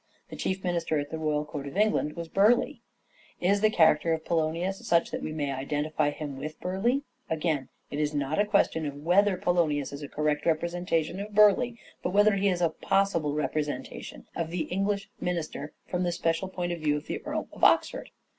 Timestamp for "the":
0.29-0.35, 1.11-1.19, 3.61-3.69, 14.49-14.61, 16.01-16.11, 17.05-17.21